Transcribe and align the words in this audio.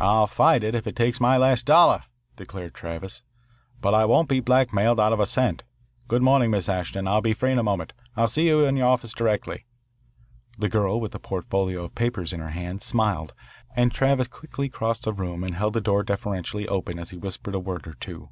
"I'll 0.00 0.26
fight 0.26 0.64
it 0.64 0.74
if 0.74 0.86
it 0.86 0.96
takes 0.96 1.20
my 1.20 1.36
last 1.36 1.66
dollar," 1.66 2.04
declared 2.36 2.72
Travis, 2.72 3.22
"but 3.82 3.92
I 3.92 4.06
won't 4.06 4.30
be 4.30 4.40
blackmailed 4.40 4.98
out 4.98 5.12
of 5.12 5.20
a 5.20 5.26
cent. 5.26 5.62
Good 6.08 6.22
morning, 6.22 6.50
Miss 6.50 6.70
Ashton. 6.70 7.06
I'll 7.06 7.20
be 7.20 7.34
free 7.34 7.52
in 7.52 7.58
a 7.58 7.62
moment. 7.62 7.92
I'll 8.16 8.28
see 8.28 8.46
you 8.46 8.64
in 8.64 8.78
your 8.78 8.86
office 8.86 9.12
directly." 9.12 9.66
The 10.58 10.70
girl, 10.70 10.98
with 10.98 11.14
a 11.14 11.18
portfolio 11.20 11.84
of 11.84 11.94
papers 11.94 12.32
in 12.32 12.40
her 12.40 12.48
hand, 12.48 12.80
smiled, 12.80 13.34
and 13.76 13.92
Travis 13.92 14.28
quickly 14.28 14.70
crossed 14.70 15.04
the 15.04 15.12
room 15.12 15.44
and 15.44 15.54
held 15.54 15.74
the 15.74 15.82
door 15.82 16.02
deferentially 16.02 16.66
open 16.66 16.98
as 16.98 17.10
he 17.10 17.18
whispered 17.18 17.54
a 17.54 17.60
word 17.60 17.86
or 17.86 17.92
two. 17.92 18.30